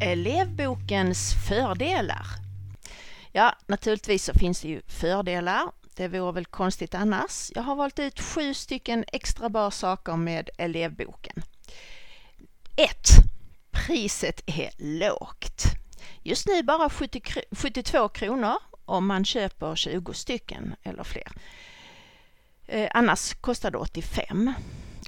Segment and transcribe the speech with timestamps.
[0.00, 2.26] Eh, elevbokens fördelar.
[3.32, 5.70] Ja, naturligtvis så finns det ju fördelar.
[5.96, 7.52] Det vore väl konstigt annars.
[7.54, 11.42] Jag har valt ut sju stycken extra bra saker med eh, elevboken.
[12.76, 12.90] 1.
[13.70, 15.64] Priset är lågt.
[16.22, 18.54] Just nu bara 70, 72 kronor
[18.84, 21.32] om man köper 20 stycken eller fler.
[22.66, 24.52] Eh, annars kostar det 85.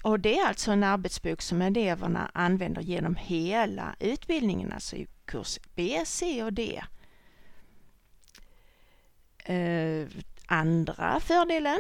[0.03, 5.59] Och det är alltså en arbetsbok som eleverna använder genom hela utbildningen, alltså i kurs
[5.75, 6.83] B, C och D.
[9.45, 10.09] Eh,
[10.47, 11.79] andra fördelen,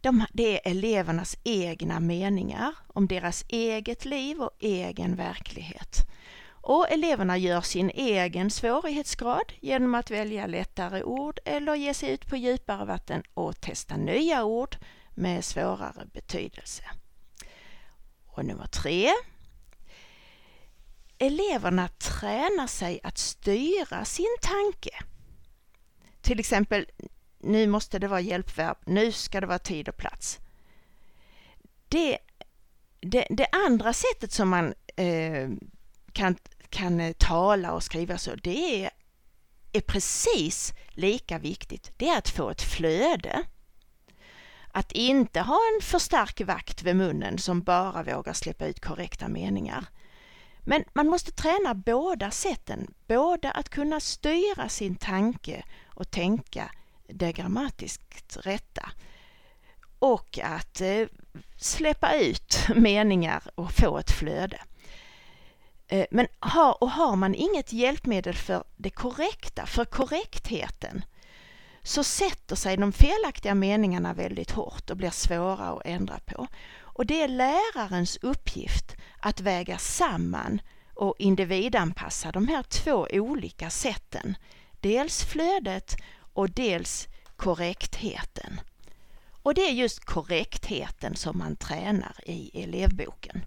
[0.00, 5.96] de, det är elevernas egna meningar om deras eget liv och egen verklighet.
[6.66, 12.26] Och eleverna gör sin egen svårighetsgrad genom att välja lättare ord eller ge sig ut
[12.26, 14.76] på djupare vatten och testa nya ord
[15.14, 16.84] med svårare betydelse.
[18.34, 19.10] Och nummer tre.
[21.18, 24.90] Eleverna tränar sig att styra sin tanke.
[26.20, 26.86] Till exempel,
[27.38, 30.38] nu måste det vara hjälpverb, nu ska det vara tid och plats.
[31.88, 32.18] Det,
[33.00, 35.50] det, det andra sättet som man eh,
[36.12, 36.36] kan,
[36.68, 38.90] kan eh, tala och skriva så, det är,
[39.72, 41.92] är precis lika viktigt.
[41.96, 43.44] Det är att få ett flöde.
[44.76, 49.28] Att inte ha en för stark vakt vid munnen som bara vågar släppa ut korrekta
[49.28, 49.84] meningar.
[50.60, 56.70] Men man måste träna båda sätten, både att kunna styra sin tanke och tänka
[57.08, 58.90] det grammatiskt rätta
[59.98, 61.06] och att eh,
[61.56, 64.60] släppa ut meningar och få ett flöde.
[65.86, 71.04] Eh, men har, och har man inget hjälpmedel för det korrekta, för korrektheten,
[71.84, 76.46] så sätter sig de felaktiga meningarna väldigt hårt och blir svåra att ändra på.
[76.80, 80.60] Och det är lärarens uppgift att väga samman
[80.94, 84.36] och individanpassa de här två olika sätten.
[84.80, 85.96] Dels flödet
[86.34, 88.60] och dels korrektheten.
[89.42, 93.44] Och det är just korrektheten som man tränar i elevboken.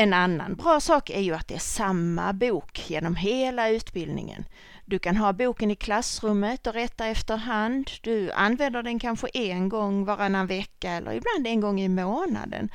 [0.00, 4.44] En annan bra sak är ju att det är samma bok genom hela utbildningen.
[4.84, 7.90] Du kan ha boken i klassrummet och rätta efterhand.
[8.02, 12.68] Du använder den kanske en gång varannan vecka eller ibland en gång i månaden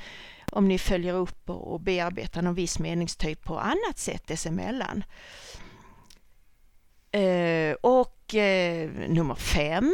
[0.51, 5.03] om ni följer upp och bearbetar någon viss meningstyp på annat sätt dessemellan.
[7.11, 9.91] Eh, och eh, nummer fem,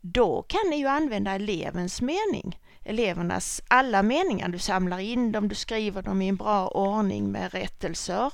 [0.00, 4.48] då kan ni ju använda elevens mening elevernas alla meningar.
[4.48, 8.32] Du samlar in dem, du skriver dem i en bra ordning med rättelser.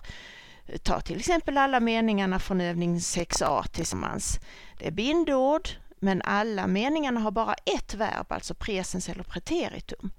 [0.83, 4.41] Ta till exempel alla meningarna från övning 6a tillsammans.
[4.79, 5.69] Det är bindord,
[5.99, 10.11] men alla meningarna har bara ett verb, alltså presens eller preteritum.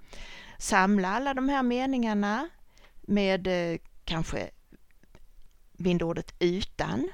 [0.58, 2.48] Samla alla de här meningarna
[3.00, 4.50] med eh, kanske
[5.72, 7.08] bindordet utan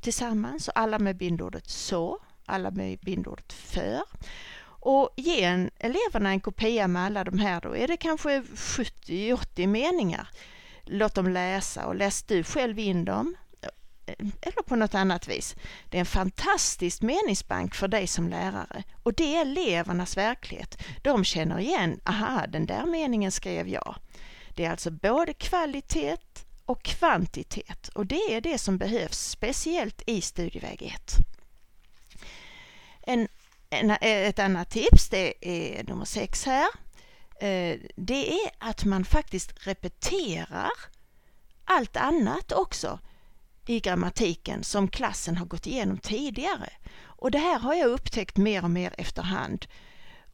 [0.00, 4.02] tillsammans och alla med bindordet så, alla med bindordet för.
[4.84, 9.66] Och ge en, eleverna en kopia med alla de här, då är det kanske 70-80
[9.66, 10.28] meningar.
[10.84, 13.36] Låt dem läsa och läs du själv in dem
[14.06, 15.56] eh, eller på något annat vis.
[15.88, 20.82] Det är en fantastisk meningsbank för dig som lärare och det är elevernas verklighet.
[21.02, 23.96] De känner igen, aha den där meningen skrev jag.
[24.48, 26.16] Det är alltså både kvalitet
[26.64, 31.16] och kvantitet och det är det som behövs speciellt i studieväg 1.
[33.06, 33.28] En
[33.72, 36.68] Eh, ett annat tips, det är nummer sex här.
[37.40, 40.70] Eh, det är att man faktiskt repeterar
[41.64, 42.98] allt annat också
[43.66, 46.70] i grammatiken som klassen har gått igenom tidigare.
[47.00, 49.66] Och det här har jag upptäckt mer och mer efterhand.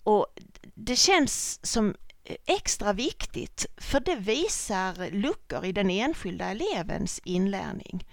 [0.03, 0.27] Och
[0.75, 1.95] det känns som
[2.47, 8.05] extra viktigt för det visar luckor i den enskilda elevens inlärning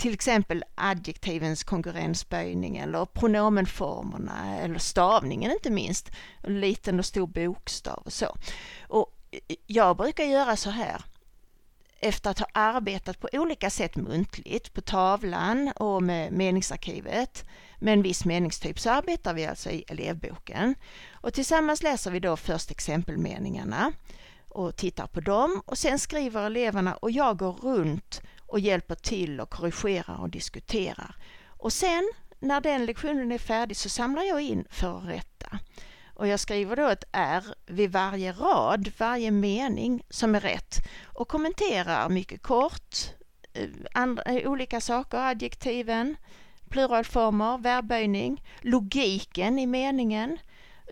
[0.00, 6.10] till exempel adjektivens konkurrensböjning eller pronomenformerna eller stavningen inte minst,
[6.42, 8.36] liten och stor bokstav och så.
[8.88, 9.16] Och
[9.66, 11.04] jag brukar göra så här
[12.00, 17.44] efter att ha arbetat på olika sätt muntligt på tavlan och med meningsarkivet
[17.78, 20.74] med en viss meningstyp så arbetar vi alltså i elevboken.
[21.12, 23.92] Och tillsammans läser vi då först exempelmeningarna
[24.48, 29.40] och tittar på dem och sen skriver eleverna och jag går runt och hjälper till
[29.40, 31.14] och korrigerar och diskuterar.
[31.46, 35.58] Och sen när den lektionen är färdig så samlar jag in för att rätta.
[36.14, 41.28] Och jag skriver då ett R vid varje rad, varje mening som är rätt och
[41.28, 42.96] kommenterar mycket kort
[43.52, 46.16] eh, andra, eh, olika saker, adjektiven,
[46.68, 50.38] pluralformer, verbböjning, logiken i meningen,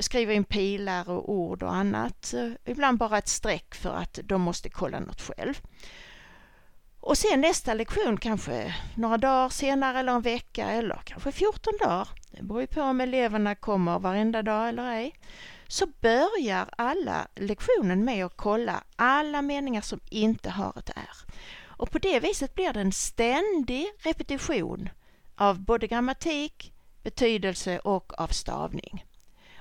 [0.01, 2.35] skriver in pilar och ord och annat.
[2.35, 5.61] Eh, ibland bara ett streck för att de måste kolla något själv.
[7.09, 12.09] Och sen nästa lektion kanske några dagar senare eller en vecka eller kanske 14 dagar.
[12.31, 15.15] Det beror ju på om eleverna kommer varenda dag eller ej.
[15.69, 21.17] Så börjar alla lektionen med att kolla alla meningar som inte har ett R.
[21.67, 24.89] Och på det viset blir det en ständig repetition
[25.37, 26.73] av både grammatik,
[27.03, 29.05] betydelse och av stavning.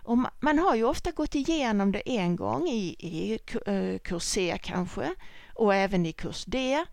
[0.03, 4.59] Och man har ju ofta gått igenom det en gång i, i eh, kurs C
[4.63, 5.13] kanske
[5.53, 6.85] och även i kurs D.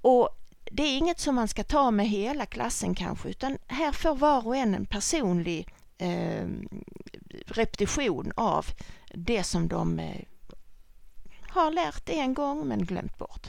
[0.00, 0.28] Och
[0.72, 4.46] det är inget som man ska ta med hela klassen kanske utan här får var
[4.46, 5.68] och en en personlig
[5.98, 6.46] eh,
[7.46, 8.66] repetition av
[9.14, 10.20] det som de eh,
[11.48, 13.46] har lärt en gång men glömt bort.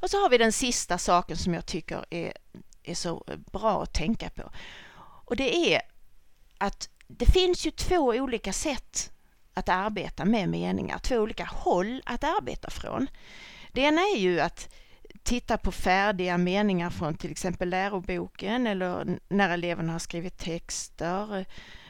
[0.00, 2.32] Och så har vi den sista saken som jag tycker är,
[2.82, 4.50] är så bra att tänka på.
[5.00, 5.80] Och det är
[6.58, 9.12] att det finns ju två olika sätt
[9.54, 13.06] att arbeta med meningar, två olika håll att arbeta från.
[13.72, 14.74] Det ena är ju att
[15.28, 21.46] titta på färdiga meningar från till exempel läroboken eller när eleverna har skrivit texter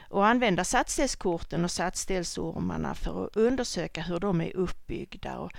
[0.09, 5.37] och använda satsdelskorten och satsdelsormarna för att undersöka hur de är uppbyggda.
[5.37, 5.51] Och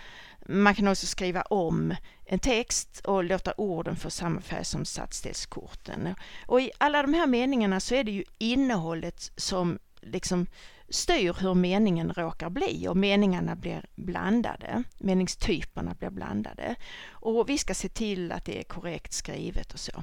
[0.46, 1.94] man kan också skriva om
[2.26, 6.14] en text och låta orden få samma färg som satsdelskorten.
[6.46, 10.46] Och i alla de här meningarna så är det ju innehållet som liksom
[10.90, 16.74] styr hur meningen råkar bli och meningarna blir blandade, meningstyperna blir blandade.
[17.10, 20.02] Och vi ska se till att det är korrekt skrivet och så.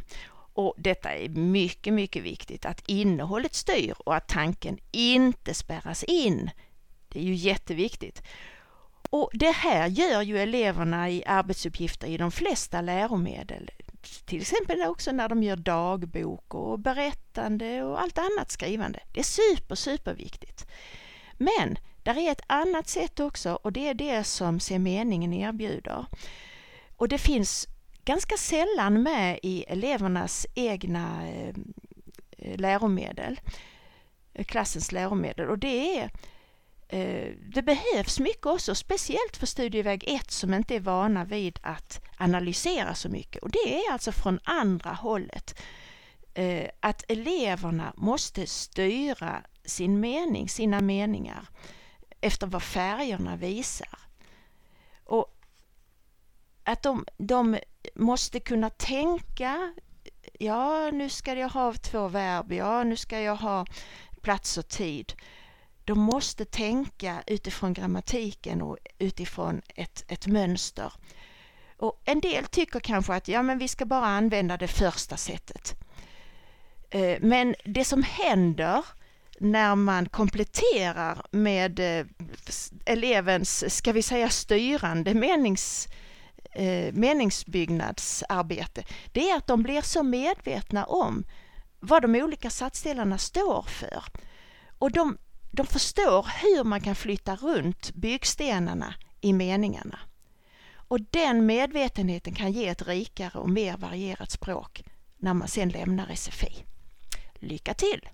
[0.54, 6.50] Och detta är mycket, mycket viktigt att innehållet styr och att tanken inte spärras in.
[7.08, 8.24] Det är ju jätteviktigt.
[9.10, 13.72] Och det här gör ju eleverna i arbetsuppgifter i de flesta läromedel.
[14.02, 19.00] Till exempel också när de gör dagbok och berättande och allt annat skrivande.
[19.14, 20.68] Det är super, superviktigt.
[21.38, 26.06] Men där är ett annat sätt också och det är det som Se meningen erbjuder.
[26.96, 27.68] Och det finns
[28.06, 31.56] ganska sällan med i elevernas egna eh,
[32.58, 33.40] läromedel,
[34.34, 36.12] eh, klassens läromedel och det är
[36.90, 42.02] Eh, det behövs mycket också, speciellt för studieväg 1 som inte är vana vid att
[42.18, 43.44] analysera så mycket.
[43.44, 45.62] Och det är alltså från andra hållet.
[46.34, 51.48] Eh, att eleverna måste styra sin mening, sina meningar
[52.22, 54.00] efter vad färgerna visar.
[55.04, 55.38] Och
[56.64, 57.60] att de, de
[57.96, 59.74] måste kunna tänka,
[60.40, 63.66] ja nu ska jag ha två verb, ja nu ska jag ha
[64.22, 65.14] plats och tid.
[65.88, 70.94] De måste tänka utifrån grammatiken och utifrån ett, ett mönster.
[71.78, 75.76] Och en del tycker kanske att ja, men vi ska bara använda det första sättet.
[76.90, 78.86] Eh, men det som händer
[79.40, 82.06] när man kompletterar med eh,
[82.86, 85.88] elevens, ska vi säga styrande menings
[86.52, 91.26] eh, meningsbyggnadsarbete, det är att de blir så medvetna om
[91.80, 94.04] vad de olika satsdelarna står för.
[94.80, 95.18] Och de,
[95.58, 100.00] de förstår hur man kan flytta runt byggstenarna i meningarna.
[100.74, 104.84] Och den medvetenheten kan ge ett rikare och mer varierat språk
[105.18, 106.66] när man sen lämnar SFI.
[107.36, 108.10] Lycka till!